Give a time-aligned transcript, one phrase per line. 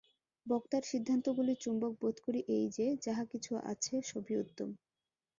[0.45, 4.69] বক্তার সিদ্ধান্তগুলির চুম্বক বোধ করি এই যে, যাহা কিছু আছে, সবই উত্তম।